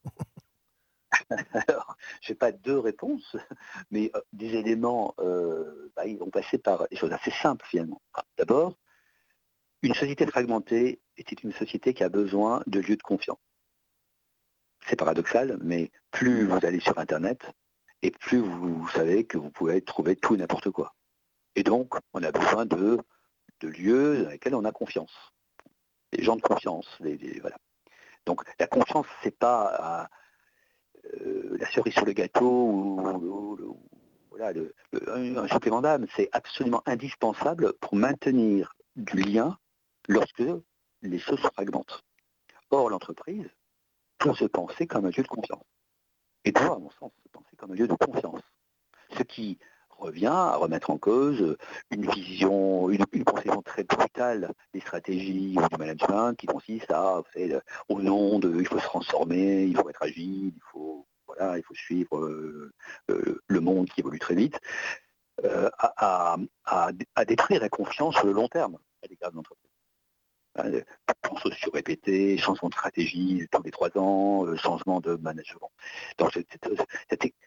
Alors, 1.31 1.87
je 2.21 2.33
n'ai 2.33 2.37
pas 2.37 2.53
deux 2.53 2.79
réponses, 2.79 3.37
mais 3.91 4.11
euh, 4.15 4.21
des 4.33 4.55
éléments, 4.55 5.15
euh, 5.21 5.91
bah, 5.97 6.05
vont 6.19 6.31
passer 6.31 6.59
par 6.59 6.89
des 6.89 6.97
choses 6.97 7.13
assez 7.13 7.31
simples 7.31 7.67
finalement. 7.67 8.03
D'abord, 8.37 8.79
une 9.83 9.95
société 9.95 10.27
fragmentée 10.27 11.01
était 11.17 11.37
une 11.37 11.53
société 11.53 11.95
qui 11.95 12.03
a 12.03 12.09
besoin 12.09 12.63
de 12.67 12.81
lieux 12.81 12.97
de 12.97 13.03
confiance. 13.03 13.39
C'est 14.87 14.97
paradoxal, 14.97 15.59
mais 15.61 15.91
plus 16.11 16.47
vous 16.47 16.59
allez 16.65 16.81
sur 16.81 16.99
Internet, 16.99 17.51
et 18.03 18.11
plus 18.11 18.39
vous 18.39 18.89
savez 18.89 19.25
que 19.25 19.39
vous 19.39 19.51
pouvez 19.51 19.83
trouver 19.83 20.17
tout 20.17 20.35
et 20.35 20.39
n'importe 20.39 20.71
quoi. 20.71 20.95
Et 21.55 21.63
donc, 21.63 21.95
on 22.13 22.23
a 22.23 22.31
besoin 22.31 22.67
de, 22.67 22.99
lieux 23.63 24.25
dans 24.25 24.31
lesquels 24.31 24.55
on 24.55 24.65
a 24.65 24.73
confiance. 24.73 25.13
Des 26.13 26.23
gens 26.23 26.37
de 26.37 26.43
confiance. 26.43 26.87
voilà. 27.41 27.57
Donc 28.27 28.43
la 28.59 28.67
confiance, 28.67 29.07
c'est 29.23 29.37
pas 29.37 30.09
la 31.13 31.71
cerise 31.71 31.95
sur 31.95 32.05
le 32.05 32.13
gâteau 32.13 32.49
ou, 32.51 33.01
un 34.41 35.49
supplément 35.49 35.81
d'âme. 35.81 36.07
C'est 36.15 36.29
absolument 36.33 36.83
indispensable 36.87 37.73
pour 37.81 37.95
maintenir 37.95 38.75
du 38.97 39.23
lien 39.23 39.59
lorsque 40.09 40.43
les 41.03 41.19
choses 41.19 41.41
se 41.41 41.49
fragmentent. 41.49 42.05
Or, 42.71 42.91
l'entreprise 42.91 43.49
doit 44.21 44.35
se 44.35 44.45
penser 44.45 44.87
comme 44.87 45.07
un 45.07 45.11
lieu 45.11 45.23
de 45.23 45.29
confiance. 45.29 45.65
Et 46.45 46.53
doit, 46.53 46.75
à 46.75 46.79
mon 46.79 46.91
sens, 46.91 47.13
se 47.23 47.29
penser 47.31 47.57
comme 47.57 47.73
un 47.73 47.75
lieu 47.75 47.89
de 47.89 47.95
confiance. 47.95 48.43
Ce 49.17 49.23
qui 49.23 49.59
revient 49.99 50.27
à 50.27 50.57
remettre 50.57 50.91
en 50.91 50.99
cause 50.99 51.57
une 51.91 52.09
vision, 52.11 52.89
une, 52.91 53.05
conception 53.25 53.63
très 53.63 53.85
brutale 53.85 54.53
des 54.73 54.81
stratégies 54.81 55.57
du 55.57 55.77
management 55.79 56.35
qui 56.35 56.47
consiste 56.47 56.91
à, 56.91 57.23
au 57.89 58.01
nom 58.01 58.39
de, 58.39 58.55
il 58.59 58.67
faut 58.67 58.79
se 58.79 58.85
transformer, 58.85 59.65
il 59.65 59.77
faut 59.77 59.89
être 59.89 60.03
agile, 60.03 60.53
il 60.55 60.63
faut, 60.71 60.88
il 61.57 61.63
faut 61.63 61.75
suivre 61.75 62.19
euh, 62.19 62.73
euh, 63.11 63.43
le 63.47 63.61
monde 63.61 63.89
qui 63.89 64.01
évolue 64.01 64.19
très 64.19 64.35
vite, 64.35 64.59
euh, 65.45 65.71
à, 65.79 66.37
détruire 67.27 67.61
la 67.61 67.69
confiance 67.69 68.17
sur 68.17 68.27
le 68.27 68.33
long 68.33 68.49
terme 68.49 68.79
à 69.03 69.07
l'égard 69.07 69.31
de 69.31 69.37
l'entreprise 69.37 69.69
sociaux 71.41 71.71
répétés, 71.73 72.37
changement 72.37 72.69
de 72.69 72.75
stratégie 72.75 73.47
tous 73.53 73.63
les 73.63 73.71
trois 73.71 73.97
ans, 73.97 74.57
changement 74.57 75.01
de 75.01 75.15
management. 75.15 75.71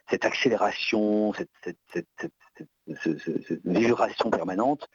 Cette, 0.08 0.24
accélération, 0.24 1.34
cette, 1.34 1.50
vibration 3.66 4.30
permanente 4.30 4.88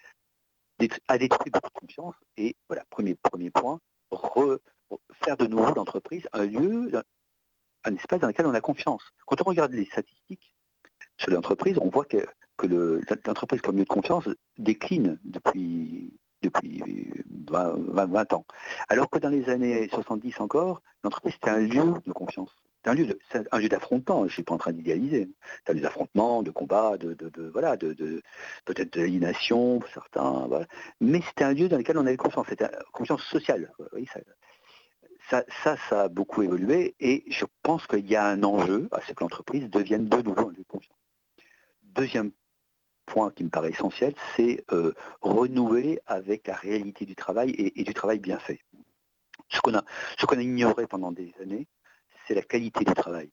a 1.07 1.17
détruit 1.19 1.51
beaucoup 1.51 1.69
de 1.69 1.79
confiance. 1.79 2.15
Et 2.37 2.55
voilà, 2.67 2.85
premier, 2.89 3.15
point, 3.51 3.79
faire 5.23 5.37
de 5.37 5.45
nouveau 5.45 5.75
l'entreprise 5.75 6.27
un 6.33 6.45
lieu, 6.45 6.91
espace 7.97 8.19
dans 8.19 8.27
lequel 8.27 8.45
on 8.45 8.53
a 8.53 8.61
confiance. 8.61 9.03
Quand 9.25 9.41
on 9.41 9.45
regarde 9.45 9.73
les 9.73 9.85
statistiques 9.85 10.53
sur 11.17 11.31
l'entreprise, 11.31 11.77
on 11.79 11.89
voit 11.89 12.05
que, 12.05 12.25
l'entreprise 13.25 13.61
comme 13.61 13.77
lieu 13.77 13.83
de 13.83 13.89
confiance 13.89 14.27
décline 14.57 15.19
depuis 15.23 16.13
depuis 16.43 17.11
20, 17.49 18.33
ans. 18.33 18.45
Alors 18.89 19.09
que 19.09 19.17
dans 19.19 19.29
les 19.29 19.49
années 19.49 19.87
70 19.89 20.39
encore, 20.39 20.81
l'entreprise 21.03 21.33
c'était 21.33 21.49
un 21.49 21.59
lieu 21.59 21.93
de 22.05 22.11
confiance. 22.11 22.55
C'est 22.83 22.91
un 23.51 23.59
lieu, 23.59 23.67
d'affrontement, 23.67 24.19
je 24.19 24.25
ne 24.25 24.29
suis 24.29 24.43
pas 24.43 24.53
en 24.53 24.57
train 24.57 24.71
d'idéaliser. 24.71 25.29
C'est 25.65 25.71
un 25.71 25.75
lieu 25.75 25.81
d'affrontement, 25.81 26.41
de 26.41 26.51
combat, 26.51 26.97
de, 26.97 27.17
voilà, 27.51 27.75
de, 27.75 28.21
peut-être 28.63 28.93
d'aliénation 28.93 29.79
pour 29.79 29.89
certains, 29.89 30.47
Mais 31.01 31.21
c'était 31.21 31.43
un 31.43 31.53
lieu 31.53 31.67
dans 31.67 31.77
lequel 31.77 31.97
on 31.97 32.05
avait 32.05 32.15
confiance, 32.17 32.45
c'était 32.47 32.69
confiance 32.93 33.23
sociale. 33.23 33.73
Ça, 35.29 35.43
ça, 35.89 36.03
a 36.03 36.07
beaucoup 36.07 36.41
évolué 36.41 36.95
et 36.99 37.23
je 37.27 37.45
pense 37.63 37.85
qu'il 37.87 38.07
y 38.07 38.15
a 38.15 38.25
un 38.25 38.43
enjeu 38.43 38.87
à 38.91 39.01
ce 39.01 39.13
que 39.13 39.23
l'entreprise 39.23 39.69
devienne 39.69 40.07
de 40.07 40.21
nouveau 40.21 40.49
un 40.49 40.51
lieu 40.51 40.57
de 40.57 40.63
confiance. 40.63 40.97
Deuxième 41.83 42.31
point 43.05 43.31
qui 43.31 43.43
me 43.43 43.49
paraît 43.49 43.71
essentiel, 43.71 44.13
c'est 44.35 44.63
euh, 44.71 44.93
renouer 45.21 45.99
avec 46.05 46.47
la 46.47 46.55
réalité 46.55 47.05
du 47.05 47.15
travail 47.15 47.51
et, 47.57 47.83
du 47.83 47.93
travail 47.93 48.19
bien 48.19 48.39
fait. 48.39 48.59
Ce 49.49 49.59
qu'on 49.61 49.73
a, 49.75 50.41
ignoré 50.41 50.87
pendant 50.87 51.11
des 51.11 51.33
années, 51.41 51.67
c'est 52.27 52.35
la 52.35 52.41
qualité 52.41 52.83
du 52.83 52.93
travail. 52.93 53.31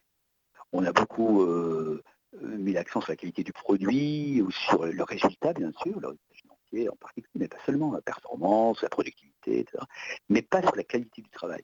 On 0.73 0.85
a 0.85 0.93
beaucoup 0.93 1.43
euh, 1.43 2.03
mis 2.41 2.73
l'accent 2.73 3.01
sur 3.01 3.13
la 3.13 3.17
qualité 3.17 3.43
du 3.43 3.53
produit 3.53 4.41
ou 4.43 4.51
sur 4.51 4.87
le 4.87 5.03
résultat, 5.03 5.53
bien 5.53 5.73
sûr, 5.83 5.99
le 6.01 6.09
résultat 6.09 6.35
financier 6.35 6.89
en 6.89 6.97
particulier, 6.97 7.31
mais 7.35 7.49
pas 7.49 7.59
seulement 7.67 7.93
la 7.93 8.01
performance, 8.01 8.83
la 8.83 8.89
productivité, 8.89 9.61
etc., 9.61 9.83
mais 10.29 10.43
pas 10.43 10.63
sur 10.63 10.75
la 10.77 10.85
qualité 10.85 11.23
du 11.23 11.31
travail. 11.31 11.63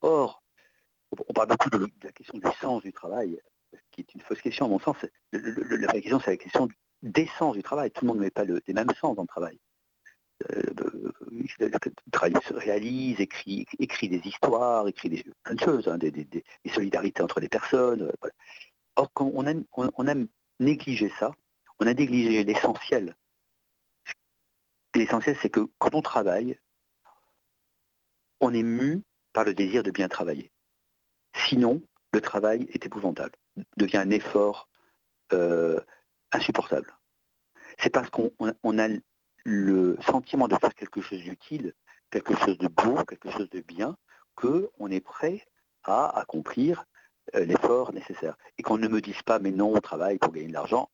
Or, 0.00 0.42
on 1.28 1.32
parle 1.32 1.48
beaucoup 1.48 1.70
de, 1.70 1.88
la 2.02 2.12
question 2.12 2.38
du 2.38 2.48
sens 2.60 2.82
du 2.82 2.92
travail, 2.92 3.40
qui 3.90 4.02
est 4.02 4.14
une 4.14 4.20
fausse 4.20 4.40
question 4.40 4.66
à 4.66 4.68
mon 4.68 4.78
sens. 4.78 4.96
la 5.32 5.86
vraie 5.86 6.00
question, 6.00 6.20
c'est 6.20 6.30
la 6.30 6.36
question 6.36 6.66
du 6.66 6.76
d'essence 7.02 7.54
du 7.54 7.62
travail. 7.62 7.90
Tout 7.90 8.04
le 8.04 8.08
monde 8.08 8.18
ne 8.18 8.24
met 8.24 8.30
pas 8.30 8.44
le, 8.44 8.60
les 8.66 8.74
mêmes 8.74 8.90
sens 9.00 9.16
dans 9.16 9.22
le 9.22 9.28
travail. 9.28 9.58
Euh, 10.50 10.62
le 11.58 12.10
travail 12.12 12.34
se 12.46 12.54
réalise, 12.54 13.20
écrit, 13.20 13.66
des 13.78 14.20
histoires, 14.24 14.86
écrit 14.88 15.08
des, 15.08 15.24
plein 15.42 15.54
de 15.54 15.60
choses, 15.60 15.88
hein, 15.88 15.98
des, 15.98 16.44
solidarités 16.72 17.22
entre 17.22 17.40
les 17.40 17.48
personnes. 17.48 18.02
Euh, 18.02 18.28
Or, 18.96 19.12
quand 19.12 19.30
on 19.32 19.64
on, 19.76 20.08
a 20.08 20.14
négligé 20.58 21.12
ça, 21.20 21.30
on 21.78 21.86
a 21.86 21.94
négligé 21.94 22.42
l'essentiel. 22.42 23.14
L'essentiel, 24.96 25.36
c'est 25.40 25.50
que 25.50 25.68
quand 25.78 25.94
on 25.94 26.02
travaille, 26.02 26.58
on 28.40 28.52
est 28.52 28.64
mu 28.64 29.04
par 29.38 29.44
le 29.44 29.54
désir 29.54 29.84
de 29.84 29.92
bien 29.92 30.08
travailler. 30.08 30.50
Sinon, 31.46 31.80
le 32.12 32.20
travail 32.20 32.66
est 32.72 32.84
épouvantable, 32.84 33.36
devient 33.76 33.98
un 33.98 34.10
effort 34.10 34.68
euh, 35.32 35.78
insupportable. 36.32 36.92
C'est 37.78 37.90
parce 37.90 38.10
qu'on 38.10 38.32
a 38.40 38.88
le 39.44 39.96
sentiment 40.04 40.48
de 40.48 40.56
faire 40.56 40.74
quelque 40.74 41.00
chose 41.00 41.20
d'utile, 41.20 41.72
quelque 42.10 42.34
chose 42.34 42.58
de 42.58 42.66
beau, 42.66 42.96
quelque 43.04 43.30
chose 43.30 43.48
de 43.50 43.60
bien, 43.60 43.96
qu'on 44.34 44.90
est 44.90 44.98
prêt 45.14 45.46
à 45.84 46.18
accomplir 46.18 46.84
euh, 47.36 47.44
l'effort 47.44 47.92
nécessaire. 47.92 48.36
Et 48.58 48.64
qu'on 48.64 48.78
ne 48.78 48.88
me 48.88 49.00
dise 49.00 49.22
pas, 49.22 49.38
mais 49.38 49.52
non, 49.52 49.72
on 49.72 49.80
travaille 49.80 50.18
pour 50.18 50.32
gagner 50.32 50.48
de 50.48 50.52
l'argent. 50.52 50.90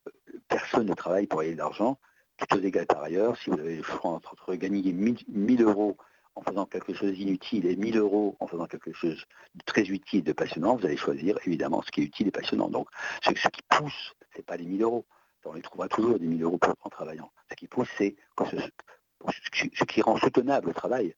Personne 0.49 0.85
ne 0.85 0.93
travaille 0.93 1.27
pour 1.27 1.41
gagner 1.41 1.55
de 1.55 1.61
l'argent. 1.61 1.99
Tout 2.37 2.59
aux 2.59 2.61
égal 2.61 2.85
par 2.85 3.05
ailleurs, 3.05 3.39
si 3.39 3.49
vous 3.49 3.59
avez 3.59 3.77
le 3.77 3.83
choix 3.83 4.11
entre 4.11 4.55
gagner 4.55 4.93
1000 4.93 5.63
euros 5.63 5.97
en 6.37 6.43
faisant 6.43 6.67
quelque 6.67 6.95
chose 6.95 7.13
d'inutile 7.13 7.67
et 7.67 7.77
1000 7.77 7.99
euros 7.99 8.37
en 8.41 8.47
faisant 8.47 8.67
quelque 8.67 8.93
chose 8.93 9.25
de 9.55 9.63
très 9.65 9.83
utile, 9.83 10.25
de 10.25 10.33
passionnant, 10.33 10.77
vous 10.77 10.87
allez 10.87 10.97
choisir 10.97 11.39
évidemment 11.47 11.83
ce 11.83 11.91
qui 11.91 12.01
est 12.01 12.05
utile 12.05 12.29
et 12.29 12.33
passionnant. 12.33 12.69
Donc 12.69 12.89
ce, 13.23 13.31
ce 13.35 13.49
qui 13.49 13.63
pousse, 13.69 14.15
ce 14.33 14.39
n'est 14.39 14.45
pas 14.45 14.57
les 14.57 14.65
1000 14.65 14.83
euros, 14.83 15.07
on 15.45 15.53
les 15.53 15.63
trouvera 15.63 15.89
toujours 15.89 16.19
des 16.19 16.27
1000 16.27 16.43
euros 16.43 16.59
en 16.83 16.89
travaillant. 16.89 17.31
Ce 17.51 17.55
qui 17.55 17.69
pousse, 17.69 17.89
c'est 17.99 18.17
ce, 18.43 19.85
qui 19.85 20.03
rend 20.03 20.17
soutenable 20.17 20.69
le 20.69 20.75
travail, 20.75 21.15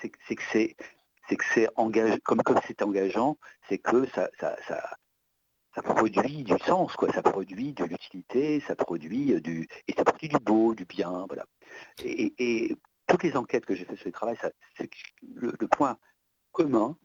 c'est 0.00 0.08
que 0.08 0.18
c'est 0.26 0.36
que 0.36 0.42
c'est 1.54 1.68
comme 2.22 2.42
c'est 2.66 2.82
engageant, 2.82 3.38
c'est 3.68 3.78
que 3.78 4.06
ça, 4.10 4.28
ça, 4.38 5.82
produit 5.82 6.44
du 6.44 6.58
sens, 6.66 6.94
quoi. 6.96 7.12
Ça 7.12 7.22
produit 7.22 7.72
de 7.72 7.84
l'utilité, 7.84 8.60
ça 8.60 8.76
produit 8.76 9.40
du 9.40 9.68
et 9.88 9.92
ça 9.94 10.04
produit 10.04 10.28
du 10.28 10.38
beau, 10.38 10.74
du 10.74 10.84
bien, 10.84 11.26
voilà. 11.26 11.46
Et, 12.04 12.76
toutes 13.06 13.22
les 13.22 13.36
enquêtes 13.36 13.66
que 13.66 13.74
j'ai 13.74 13.84
faites 13.84 13.98
sur 13.98 14.08
le 14.08 14.12
travail, 14.12 14.36
le, 15.34 15.68
point 15.68 15.98
commun 16.52 16.96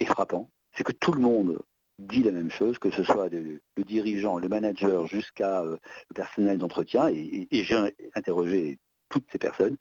et 0.00 0.04
frappant, 0.04 0.50
c'est 0.72 0.84
que 0.84 0.92
tout 0.92 1.12
le 1.12 1.20
monde 1.20 1.62
dit 1.98 2.22
la 2.22 2.32
même 2.32 2.50
chose, 2.50 2.78
que 2.78 2.90
ce 2.90 3.02
soit 3.02 3.28
le, 3.28 3.60
dirigeant, 3.78 4.38
le 4.38 4.48
manager, 4.48 5.06
jusqu'à 5.06 5.62
euh, 5.62 5.78
le 6.10 6.14
personnel 6.14 6.58
d'entretien, 6.58 7.08
et, 7.08 7.48
j'ai 7.50 7.92
interrogé 8.14 8.78
toutes 9.08 9.26
ces 9.32 9.38
personnes, 9.38 9.76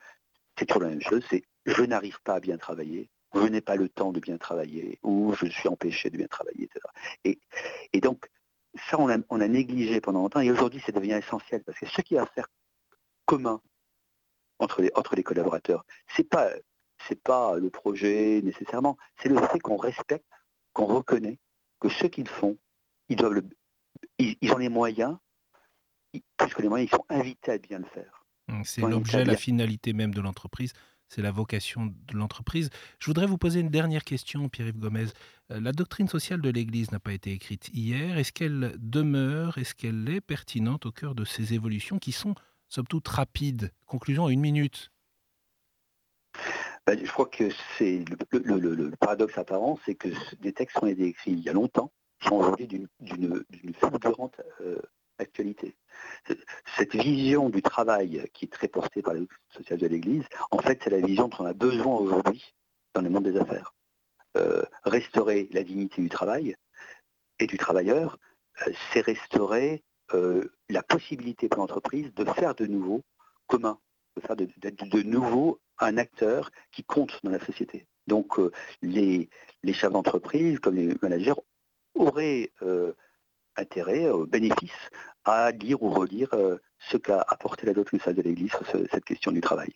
c'est 0.58 0.66
toujours 0.66 0.84
la 0.84 0.90
même 0.90 1.02
chose, 1.02 1.26
c'est 1.30 1.44
je 1.66 1.82
n'arrive 1.82 2.22
pas 2.24 2.36
à 2.36 2.40
bien 2.40 2.58
travailler, 2.58 3.10
je 3.34 3.42
n'ai 3.42 3.62
pas 3.62 3.76
le 3.76 3.90
temps 3.90 4.14
de 4.14 4.20
bien 4.20 4.38
travailler, 4.38 4.98
ou 5.04 5.34
je 5.34 5.48
suis 5.48 5.68
empêché 5.68 6.10
de 6.10 6.18
bien 6.18 6.28
travailler, 6.28 6.66
etc. 6.66 7.38
Et, 7.92 8.00
donc, 8.00 8.30
ça, 8.90 8.98
on 9.00 9.10
a, 9.10 9.48
négligé 9.48 10.00
pendant 10.00 10.22
longtemps, 10.22 10.40
et 10.40 10.52
aujourd'hui, 10.52 10.82
ça 10.86 10.94
devient 10.94 11.14
essentiel, 11.14 11.64
parce 11.64 11.80
que 11.80 11.86
ce 11.86 12.02
qui 12.02 12.16
va 12.16 12.26
faire 12.28 12.48
commun 13.26 13.62
entre 14.60 14.82
les, 14.82 14.92
entre 14.96 15.16
les 15.16 15.24
collaborateurs, 15.24 15.86
c'est 16.08 16.28
pas 16.28 16.50
c'est 17.08 17.22
pas 17.22 17.58
le 17.58 17.70
projet 17.70 18.42
nécessairement, 18.42 18.98
c'est 19.18 19.30
le 19.30 19.40
fait 19.40 19.60
qu'on 19.60 19.78
respecte, 19.78 20.26
qu'on 20.74 20.86
reconnaît 20.86 21.40
que 21.80 21.90
ce 21.90 22.08
qu'ils 22.08 22.28
font, 22.28 22.58
ils, 23.10 23.16
doivent 23.16 23.42
ils, 24.18 24.52
ont 24.52 24.58
les 24.58 24.70
moyens, 24.70 25.18
plus 26.38 26.54
que 26.54 26.62
les 26.62 26.70
moyens, 26.70 26.90
ils 26.92 26.96
sont 26.96 27.06
invités 27.10 27.52
à 27.52 27.58
bien 27.58 27.80
le 27.80 27.86
faire. 27.86 28.26
Mmh, 28.48 28.62
c'est 28.64 28.82
l'objet, 28.82 29.26
la 29.26 29.36
finalité 29.36 29.94
même 29.94 30.14
de 30.14 30.22
l'entreprise. 30.22 30.74
C'est 31.08 31.22
la 31.22 31.32
vocation 31.32 31.86
de 31.86 32.18
l'entreprise. 32.18 32.72
Je 33.00 33.06
voudrais 33.06 33.28
vous 33.28 33.38
poser 33.38 33.60
une 33.60 33.70
dernière 33.70 34.04
question, 34.04 34.50
Pierre-Yves 34.50 34.80
Gomez. 34.80 35.06
Euh, 35.52 35.60
la 35.60 35.72
doctrine 35.72 36.08
sociale 36.08 36.42
de 36.42 36.50
l'Église 36.50 36.92
n'a 36.92 37.00
pas 37.00 37.14
été 37.14 37.32
écrite 37.32 37.70
hier. 37.74 38.18
Est-ce 38.18 38.32
qu'elle 38.32 38.76
demeure, 38.80 39.60
est-ce 39.60 39.76
qu'elle 39.76 40.10
est 40.10 40.22
pertinente 40.22 40.88
au 40.88 40.92
cœur 40.92 41.14
de 41.14 41.24
ces 41.24 41.54
évolutions 41.54 42.00
qui 42.00 42.12
sont, 42.12 42.34
somme 42.76 42.88
toute, 42.88 43.08
rapides? 43.08 43.72
Conclusion 43.86 44.28
une 44.28 44.42
minute. 44.42 44.92
Ben, 46.86 47.00
je 47.04 47.10
crois 47.10 47.26
que 47.26 47.50
c'est 47.78 48.04
le, 48.10 48.92
paradoxe 49.00 49.38
apparent, 49.38 49.80
c'est 49.86 49.96
que 49.96 50.10
des 50.42 50.52
textes 50.52 50.78
ont 50.82 50.86
été 50.86 51.06
écrits 51.06 51.32
il 51.32 51.40
y 51.40 51.50
a 51.50 51.54
longtemps, 51.54 51.94
sont 52.20 52.36
aujourd'hui 52.36 52.68
d'une 52.68 53.74
fulgurante 53.80 54.42
euh, 54.60 54.82
actualité. 55.20 55.78
Cette 56.76 56.94
vision 56.94 57.50
du 57.50 57.62
travail 57.62 58.30
qui 58.34 58.46
est 58.46 58.50
très 58.50 58.68
portée 58.68 59.02
par 59.02 59.14
la 59.14 59.22
sociale 59.50 59.80
de 59.80 59.88
l'Église, 59.88 60.26
en 60.52 60.60
fait, 60.60 60.82
c'est 60.84 60.90
la 60.90 61.00
vision 61.00 61.30
dont 61.30 61.38
on 61.40 61.46
a 61.46 61.54
besoin 61.54 61.96
aujourd'hui 61.96 62.54
dans 62.94 63.02
le 63.02 63.10
monde 63.10 63.24
des 63.24 63.38
affaires. 63.38 63.74
Euh, 64.36 64.64
restaurer 64.84 65.48
la 65.54 65.64
dignité 65.64 66.02
du 66.02 66.10
travail 66.10 66.58
et 67.40 67.48
du 67.48 67.58
travailleur, 67.58 68.20
euh, 68.68 68.74
c'est 68.92 69.00
restaurer 69.00 69.82
la 70.14 70.84
possibilité 70.84 71.50
pour 71.50 71.60
l'entreprise 71.60 72.14
de 72.14 72.26
faire 72.26 72.56
de 72.56 72.66
nouveau 72.66 73.04
commun, 73.48 73.80
de 74.16 74.22
faire 74.22 74.36
de, 74.36 75.04
nouveau 75.04 75.60
un 75.80 75.98
acteur 75.98 76.52
qui 76.72 76.84
compte 76.84 77.20
dans 77.24 77.32
la 77.32 77.44
société. 77.44 77.86
Donc 78.08 78.40
euh, 78.40 78.52
les, 78.82 79.30
chefs 79.74 79.92
d'entreprise, 79.92 80.60
comme 80.60 80.76
les 80.76 80.96
managers, 81.02 81.34
auraient 81.96 82.52
euh, 82.62 82.94
intérêt, 83.58 84.06
euh, 84.06 84.26
bénéfice, 84.26 84.90
à 85.24 85.52
lire 85.52 85.82
ou 85.82 85.90
relire 85.90 86.30
ce 86.78 86.98
qu'a 86.98 87.26
apporté 87.28 87.66
la 87.66 87.74
doctrine 87.74 88.00
de 88.06 88.22
l'Église 88.22 88.52
sur 88.52 88.66
cette 88.92 89.06
question 89.06 89.32
du 89.32 89.42
travail. 89.42 89.74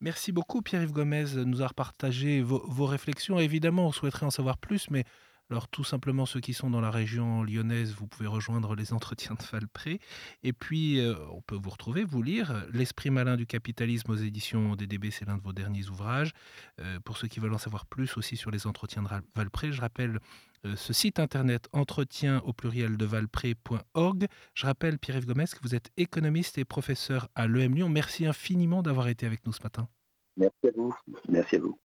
Merci 0.00 0.30
beaucoup 0.30 0.60
Pierre-Yves 0.60 0.92
Gomez 0.92 1.24
de 1.34 1.44
nous 1.44 1.62
avoir 1.62 1.72
partagé 1.72 2.42
vos, 2.42 2.62
vos 2.66 2.84
réflexions. 2.84 3.38
Évidemment, 3.38 3.86
on 3.86 3.92
souhaiterait 3.92 4.26
en 4.26 4.30
savoir 4.30 4.58
plus, 4.58 4.90
mais 4.90 5.04
alors 5.50 5.68
tout 5.68 5.84
simplement 5.84 6.26
ceux 6.26 6.40
qui 6.40 6.54
sont 6.54 6.70
dans 6.70 6.80
la 6.80 6.90
région 6.90 7.44
lyonnaise, 7.44 7.94
vous 7.94 8.06
pouvez 8.06 8.26
rejoindre 8.26 8.74
les 8.74 8.92
entretiens 8.92 9.36
de 9.36 9.44
Valpré. 9.44 10.00
Et 10.42 10.52
puis 10.52 10.98
euh, 10.98 11.14
on 11.32 11.40
peut 11.40 11.54
vous 11.54 11.70
retrouver, 11.70 12.04
vous 12.04 12.22
lire 12.22 12.66
L'esprit 12.72 13.10
malin 13.10 13.36
du 13.36 13.46
capitalisme 13.46 14.10
aux 14.10 14.16
éditions 14.16 14.74
DDB, 14.74 15.10
c'est 15.10 15.24
l'un 15.24 15.36
de 15.36 15.42
vos 15.42 15.52
derniers 15.52 15.88
ouvrages. 15.88 16.32
Euh, 16.80 16.98
pour 17.04 17.16
ceux 17.16 17.28
qui 17.28 17.40
veulent 17.40 17.54
en 17.54 17.58
savoir 17.58 17.86
plus 17.86 18.16
aussi 18.16 18.36
sur 18.36 18.50
les 18.50 18.66
entretiens 18.66 19.02
de 19.02 19.08
Valpré, 19.34 19.70
je 19.70 19.80
rappelle 19.80 20.18
euh, 20.64 20.74
ce 20.74 20.92
site 20.92 21.20
internet 21.20 21.68
entretien 21.72 22.42
au 22.44 22.52
pluriel 22.52 22.96
de 22.96 23.04
valpré.org. 23.04 24.26
Je 24.54 24.66
rappelle 24.66 24.98
Pierre-Yves 24.98 25.26
Gomez 25.26 25.44
que 25.44 25.62
vous 25.62 25.74
êtes 25.74 25.90
économiste 25.96 26.58
et 26.58 26.64
professeur 26.64 27.28
à 27.34 27.46
l'EM 27.46 27.74
Lyon. 27.74 27.88
Merci 27.88 28.26
infiniment 28.26 28.82
d'avoir 28.82 29.08
été 29.08 29.26
avec 29.26 29.46
nous 29.46 29.52
ce 29.52 29.62
matin. 29.62 29.88
Merci 30.36 30.66
à 30.66 30.70
vous. 30.76 30.94
Merci 31.28 31.56
à 31.56 31.58
vous. 31.60 31.78